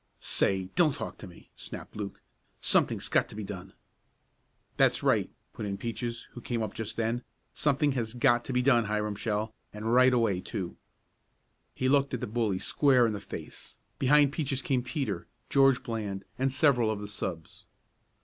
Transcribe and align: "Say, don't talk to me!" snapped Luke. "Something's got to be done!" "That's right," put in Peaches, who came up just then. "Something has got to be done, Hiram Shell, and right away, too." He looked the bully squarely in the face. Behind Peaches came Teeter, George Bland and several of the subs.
"Say, 0.19 0.71
don't 0.73 0.95
talk 0.95 1.19
to 1.19 1.27
me!" 1.27 1.51
snapped 1.55 1.95
Luke. 1.95 2.23
"Something's 2.59 3.07
got 3.07 3.29
to 3.29 3.35
be 3.35 3.43
done!" 3.43 3.73
"That's 4.75 5.03
right," 5.03 5.29
put 5.53 5.67
in 5.67 5.77
Peaches, 5.77 6.27
who 6.31 6.41
came 6.41 6.63
up 6.63 6.73
just 6.73 6.97
then. 6.97 7.21
"Something 7.53 7.91
has 7.91 8.15
got 8.15 8.43
to 8.45 8.51
be 8.51 8.63
done, 8.63 8.85
Hiram 8.85 9.13
Shell, 9.13 9.53
and 9.71 9.93
right 9.93 10.11
away, 10.11 10.41
too." 10.41 10.75
He 11.75 11.87
looked 11.87 12.19
the 12.19 12.25
bully 12.25 12.57
squarely 12.57 13.09
in 13.09 13.13
the 13.13 13.19
face. 13.19 13.75
Behind 13.99 14.31
Peaches 14.31 14.63
came 14.63 14.81
Teeter, 14.81 15.27
George 15.51 15.83
Bland 15.83 16.25
and 16.39 16.51
several 16.51 16.89
of 16.89 16.99
the 16.99 17.07
subs. 17.07 17.65